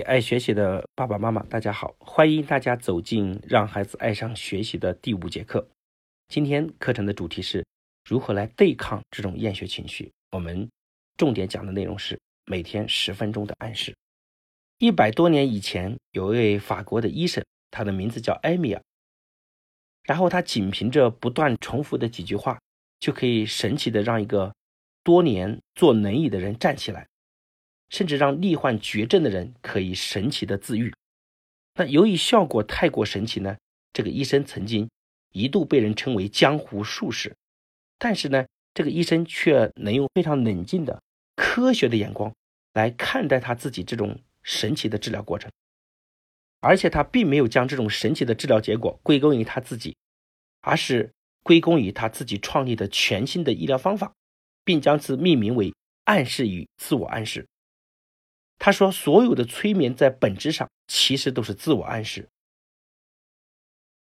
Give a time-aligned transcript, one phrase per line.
[0.00, 1.94] 爱学习的爸爸妈妈，大家好！
[1.98, 5.68] 欢迎大家走进《让孩子爱上学习》的第五节课。
[6.28, 7.64] 今天课程的主题是
[8.04, 10.10] 如何来对抗这种厌学情绪。
[10.32, 10.68] 我们
[11.16, 13.94] 重点讲的内容是每天十分钟的暗示。
[14.78, 18.82] 一百多年以前，有一位法国的医生，他的名字叫埃米尔。
[20.04, 22.58] 然后他仅凭着不断重复的几句话，
[23.00, 24.54] 就可以神奇的让一个
[25.02, 27.06] 多年坐轮椅的人站起来。
[27.88, 30.92] 甚至让罹患绝症的人可以神奇的自愈。
[31.74, 33.56] 那由于效果太过神奇呢，
[33.92, 34.88] 这个医生曾经
[35.32, 37.34] 一度被人称为江湖术士。
[37.98, 41.02] 但是呢，这个医生却能用非常冷静的
[41.34, 42.34] 科学的眼光
[42.72, 45.50] 来看待他自己这种神奇的治疗过程，
[46.60, 49.96] 而且他并没有将这种神奇的治疗结果归功于他自己，
[50.60, 51.10] 而是
[51.42, 54.12] 归功于他自己创立的全新的医疗方法，
[54.64, 55.72] 并将此命名为
[56.04, 57.46] 暗示与自我暗示。
[58.58, 62.28] 他说：“所有的催眠在本质上其实都是自我暗示。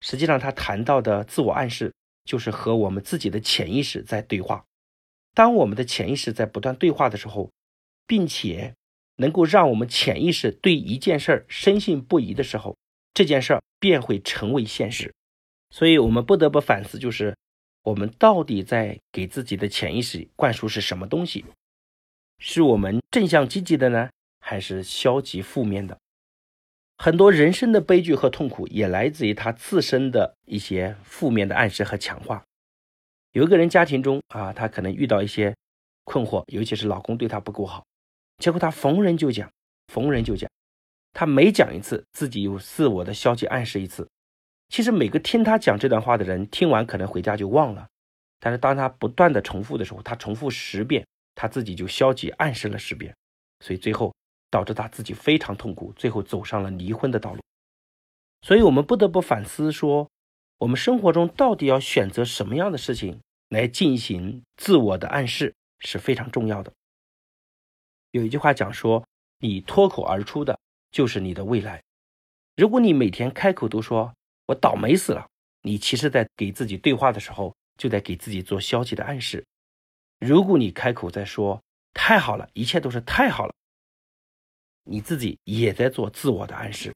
[0.00, 1.92] 实际上，他谈到的自我暗示
[2.24, 4.64] 就是和我们自己的潜意识在对话。
[5.32, 7.50] 当我们的潜意识在不断对话的时候，
[8.06, 8.74] 并且
[9.16, 12.76] 能够让我们潜意识对一件事儿深信不疑的时候，
[13.14, 15.12] 这件事儿便会成为现实。
[15.70, 17.34] 所以，我们不得不反思，就是
[17.82, 21.44] 我们到底在给自己的潜意识灌输是什么东西？
[22.38, 24.10] 是我们正向积极的呢？”
[24.46, 25.98] 还是消极负面的，
[26.98, 32.44] 很多人生的悲剧和痛苦也来自于他自身的一些负面的暗示和强化。
[33.32, 35.56] 有一个人家庭中啊，他可能遇到一些
[36.04, 37.86] 困惑，尤其是老公对他不够好，
[38.36, 39.50] 结果他逢人就讲，
[39.88, 40.46] 逢人就讲，
[41.14, 44.06] 他每讲一次，自己又自我的消极暗示一次。
[44.68, 47.88] 其实每个听他讲这段话的人，听完可能回家就忘了，
[48.40, 53.16] 但是当他不断的重复的时候，他重复十遍，他自己就消极暗示了十遍，
[53.60, 54.14] 所以最后。
[54.54, 57.40] 导致他自己非常痛苦，最后走上了离婚的道路。
[58.42, 60.08] 所以，我们不得不反思说，
[60.58, 66.72] 我们生活中到底要选择什么样的事情来进行自我的暗示是非常重要的。
[68.12, 69.04] 有一句话讲说，
[69.40, 70.56] 你脱口而出的
[70.92, 71.82] 就是你的未来。
[72.54, 74.14] 如果你每天开口都说
[74.46, 75.26] “我倒霉死了”，
[75.62, 79.44] 你其实在给自己对话的时候，就在给自己做消极的暗示。
[80.20, 81.60] 如果你开口在说
[81.92, 83.52] “太好了，一切都是太好了”，
[84.84, 86.92] 你自己也在做自我的暗示。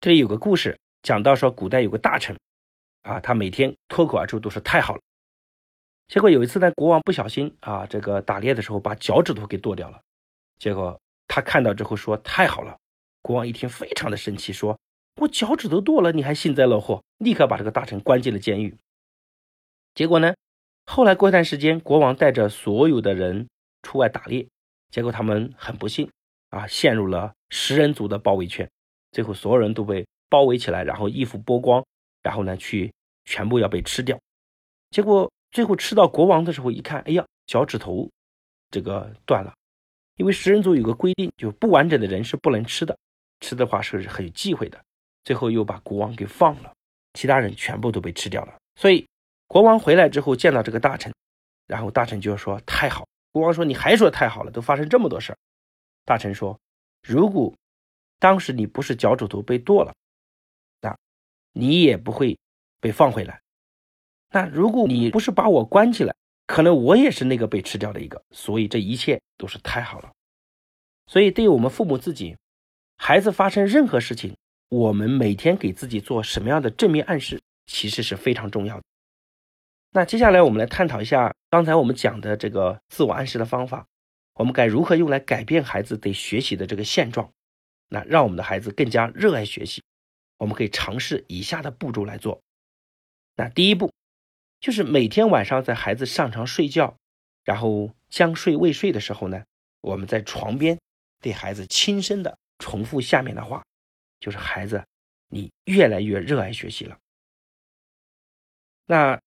[0.00, 2.36] 这里有个故事，讲到说，古代有个大臣，
[3.02, 5.00] 啊，他每天脱口而出都是太好了。
[6.08, 10.00] 结果有一次呢，国王不小心啊，这个打猎的时候把脚趾头给剁掉了。
[10.58, 12.76] 结果他看到之后说太好了。
[13.22, 14.78] 国王一听非常的生气，说
[15.16, 18.76] 我脚趾头剁了，你还幸灾乐祸，立刻把这个大臣关进了监狱。
[19.94, 20.34] 结果呢，
[20.86, 23.48] 后来过一段时间，国王带着所有的人
[23.82, 24.48] 出外打猎，
[24.90, 26.10] 结果他们很不幸。
[26.50, 28.68] 啊，陷入了食人族的包围圈，
[29.12, 31.84] 最后所有人都被包围起来，然后衣服剥光，
[32.22, 32.92] 然后呢去
[33.24, 34.18] 全部要被吃掉。
[34.90, 38.10] 结果最后吃到国王的时候，一看，哎呀，脚趾头
[38.70, 39.54] 这个断了，
[40.16, 42.96] 因为食人族有个规定，就不完整的人是不能吃的，
[43.40, 44.80] 吃的话是很忌讳的。
[45.22, 46.72] 最后又把国王给放了，
[47.14, 48.54] 其他人全部都被吃掉了。
[48.74, 49.06] 所以
[49.46, 51.12] 国王回来之后见到这个大臣，
[51.66, 53.06] 然后大臣就说太好。
[53.30, 55.36] 国王说你还说太好了，都发生这么多事儿。
[56.04, 56.58] 大臣说
[57.02, 57.54] ：“如果
[58.18, 59.94] 当时你不是脚趾头被剁了，
[60.80, 60.96] 那
[61.52, 62.38] 你也不会
[62.80, 63.40] 被放回来。
[64.30, 66.14] 那如果你不是把我关起来，
[66.46, 68.22] 可能我也是那个被吃掉的一个。
[68.30, 70.12] 所以这一切都是太好了。
[71.06, 72.36] 所以对于我们父母自己，
[72.96, 74.36] 孩子发生任何事情，
[74.68, 78.82] 我们每天给自己做什么样的正面暗示，其实是非常重要的。
[79.92, 83.86] 那接下来我们来探讨一下刚才我们讲的这个自我暗示的方法。”
[84.40, 87.30] 我们该如何用来改变孩子对学习的这个现状？
[87.88, 89.82] 那让我们的孩子更加热爱学习。
[90.38, 92.40] 我们可以尝试以下的步骤来做。
[93.36, 93.92] 那第一步
[94.58, 96.96] 就是每天晚上在孩子上床睡觉，
[97.44, 99.44] 然后将睡未睡的时候呢，
[99.82, 100.80] 我们在床边
[101.20, 103.62] 对孩子轻声的重复下面的话，
[104.20, 104.82] 就是孩子，
[105.28, 106.96] 你越来越热爱学习了。
[108.86, 109.20] 那。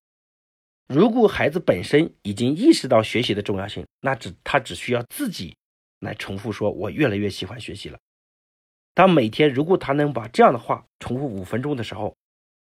[0.94, 5.58] 如果孩子本身已经意识到学习的重要性，那只他只需要自己
[6.00, 7.98] 来重复说：“我越来越喜欢学习了。”
[8.94, 12.16] 当每天如果他能把这样的话重复五分钟的时候，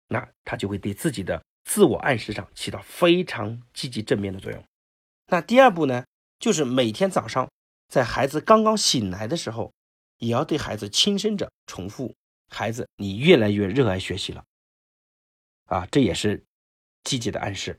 [0.07, 4.63] 那他就会对自己的自我暗示上起到非常积极正面的作用。
[5.27, 6.05] 那第二步呢，
[6.39, 7.49] 就是每天早上
[7.89, 9.73] 在孩子刚刚醒来的时候，
[10.19, 12.15] 也要对孩子轻声着重复
[12.47, 14.45] ：“孩子，你越来越热爱学习了。”
[15.67, 16.41] 啊，这也是
[17.03, 17.77] 积极的暗示。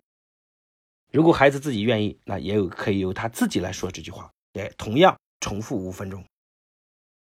[1.14, 6.24] 如果孩子自己愿意，那也有可以由他自己来说这句话，也同样重复五分钟。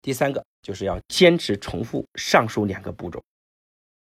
[0.01, 3.23] 第三个就是要坚持重复上述两个步骤。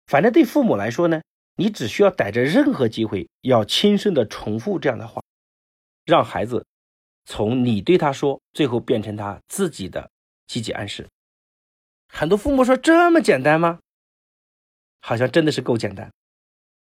[0.06, 1.22] 反正对父母来说呢，
[1.56, 5.22] 你只需要逮着任何机会，要轻声的重复这样的话，
[6.04, 6.66] 让孩子
[7.24, 10.10] 从你对他说，最后变成他自己的
[10.46, 11.08] 积极暗示。
[12.12, 13.78] 很多父母说这么简单吗？
[15.00, 16.12] 好像真的是够简单。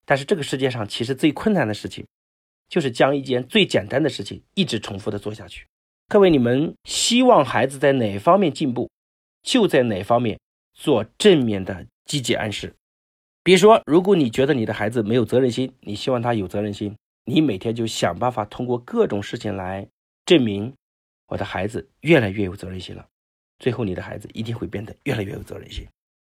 [0.04, 2.06] 但是这个世界上其实最困难的事情，
[2.68, 5.66] 就是将一件最简单的事情一直重复的做下去。
[6.08, 8.88] 各位，你们希望孩子在哪方面进步，
[9.42, 10.38] 就在哪方面
[10.74, 12.74] 做正面的积极暗示。
[13.42, 19.88] 比如说，如果你觉得你的孩子没有责任心，你希望他有责任心，你每天就想办法通过各种事情来
[20.24, 20.72] 证明
[21.28, 23.06] 我的孩子越来越有责任心了。
[23.58, 25.86] 最后，你的孩子一定会变得越来越有责任心。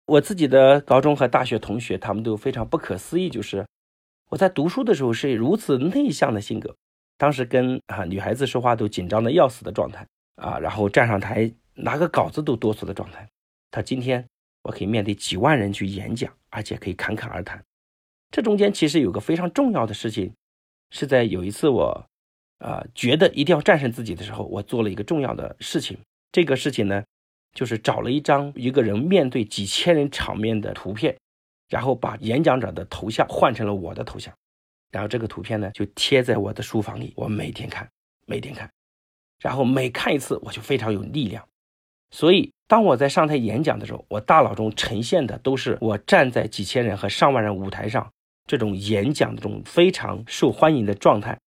[0.06, 3.66] 我自己的高中和大学同学，他们都非常不可思议，就是
[4.30, 6.76] 我在读书的时候是如此内向的性格，
[7.18, 10.06] 当时跟啊女孩子说话都紧张的要死的状态
[10.36, 13.28] 啊，然后站上台拿个稿子都哆嗦的状态。
[13.72, 14.26] 他今天
[14.64, 17.64] 我可以面对几万人去演讲，而且可以侃侃而谈。
[18.32, 20.34] 这中间其实有个非常重要的事情，
[20.92, 22.06] 是在有一次我
[22.60, 25.98] 啊觉得一定要战胜自己的时候，我做了一个重要的事情。
[26.32, 27.04] 这个事情呢。
[27.58, 31.16] 就是找了一张一个人面对几千人场面的图片，
[31.70, 34.34] 然后把演讲者的头像换成了我的头像，
[34.92, 37.90] 然后这个图片呢就贴在我的书房里，我每天看，
[38.26, 38.70] 每天看，
[39.40, 41.48] 然后每看一次我就非常有力量。
[42.12, 48.12] 所以当我在上台演讲的时候，我大脑中呈现的都是我站在几千人和上万人舞台上
[48.46, 51.40] 这种演讲的这种非常受欢迎的状态。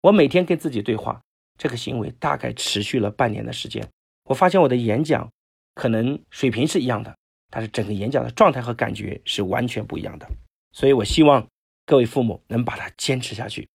[0.00, 1.20] 我每天跟自己对话，
[1.58, 3.86] 这个行为大概持续了半年的时间，
[4.24, 5.28] 我发现我的演讲。
[5.74, 7.14] 可能水平是一样的，
[7.50, 10.28] 但是整个演讲的状态和感觉是完全不一样的。
[10.72, 11.46] 所以我希望
[11.84, 13.68] 各位父母能把它坚持下去，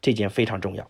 [0.00, 0.88] 这件非常重要。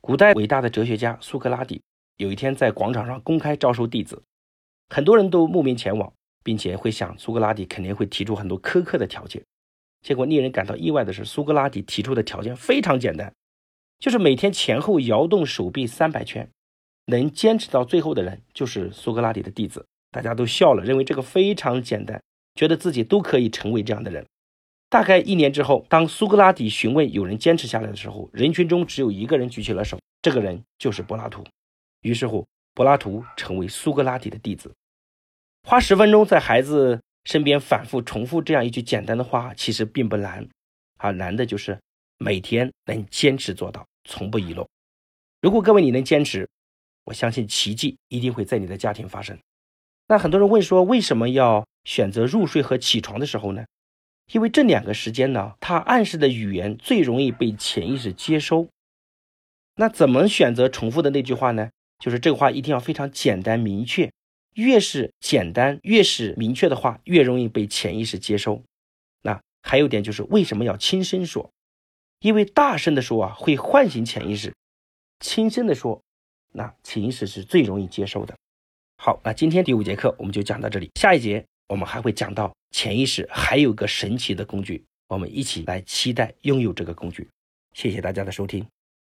[0.00, 1.82] 古代伟大的哲学家苏格拉底
[2.16, 4.22] 有一天在广场上公开招收弟子，
[4.88, 6.12] 很多人都慕名前往，
[6.42, 9.42] 并且会想苏格拉底肯定会提出很多苛刻的条件。
[10.02, 13.34] 结果令人感到意外的是，苏格拉底提出的条件非常简单，
[13.98, 16.50] 就是每天前后摇动手臂三百圈，
[17.06, 19.86] 能坚持到最后的人就是苏格拉底的弟子。
[20.10, 22.20] 大家都笑了，认为这个非常简单，
[22.54, 24.26] 觉得自己都可以成为这样的人。
[24.88, 31.44] 大概一年之后，当苏格拉底询问有人坚持下来的时候，人群中只有一个人举起了手，这个人就是柏拉图。
[32.02, 34.72] 于是乎，柏拉图成为苏格拉底的弟子。
[35.62, 40.48] 花十分钟在孩子身边反复重复这样一句简单的话，其实并不难，
[40.98, 41.78] 而难的就是
[42.18, 44.66] 每天能坚持做到，从不遗漏。
[45.40, 46.48] 如果各位你能坚持，
[47.04, 49.38] 我相信奇迹一定会在你的家庭发生。
[50.10, 53.64] 那很多人问说，为什么要选择入睡和起床的时候呢？
[54.32, 58.68] 因为这两个时间呢，它暗示的语言最容易被潜意识接收。
[59.76, 61.70] 那怎么选择重复的那句话呢？
[62.00, 64.10] 就是这个话一定要非常简单明确，
[64.54, 68.64] 越是简单越是明确的话，越容易被潜意识接收。
[69.22, 71.48] 那还有点就是为什么要轻声说？
[72.18, 74.50] 因为大声的说啊，会唤醒潜意识；
[75.20, 76.02] 轻声的说，
[76.50, 78.34] 那潜意识是最容易接受的。
[79.02, 80.90] 好，那今天第五节课我们就讲到这里。
[80.96, 87.26] 下一节我们还会讲到潜意识还有个神奇的工具，我们一起来期待拥有这个工具。
[87.72, 88.62] 谢谢大家的收听。